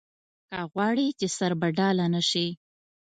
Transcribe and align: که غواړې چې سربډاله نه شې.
که 0.49 0.59
غواړې 0.71 1.07
چې 1.19 1.27
سربډاله 1.37 2.05
نه 2.13 2.21
شې. 2.29 2.47